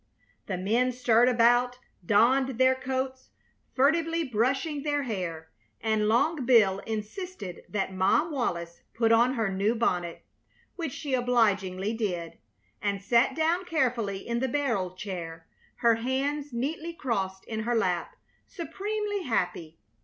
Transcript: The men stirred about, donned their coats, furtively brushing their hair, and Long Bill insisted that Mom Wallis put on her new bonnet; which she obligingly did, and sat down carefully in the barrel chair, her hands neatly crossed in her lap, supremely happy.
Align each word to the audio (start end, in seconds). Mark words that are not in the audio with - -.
The 0.47 0.57
men 0.57 0.91
stirred 0.91 1.29
about, 1.29 1.77
donned 2.03 2.57
their 2.57 2.73
coats, 2.73 3.29
furtively 3.75 4.23
brushing 4.23 4.81
their 4.81 5.03
hair, 5.03 5.51
and 5.79 6.07
Long 6.07 6.43
Bill 6.43 6.79
insisted 6.87 7.61
that 7.69 7.93
Mom 7.93 8.31
Wallis 8.31 8.81
put 8.95 9.11
on 9.11 9.35
her 9.35 9.47
new 9.49 9.75
bonnet; 9.75 10.23
which 10.75 10.91
she 10.91 11.13
obligingly 11.13 11.93
did, 11.93 12.39
and 12.81 12.99
sat 12.99 13.35
down 13.35 13.63
carefully 13.63 14.27
in 14.27 14.39
the 14.39 14.47
barrel 14.47 14.95
chair, 14.95 15.45
her 15.75 15.93
hands 15.93 16.51
neatly 16.51 16.93
crossed 16.93 17.45
in 17.45 17.59
her 17.59 17.75
lap, 17.75 18.15
supremely 18.47 19.21
happy. 19.21 19.77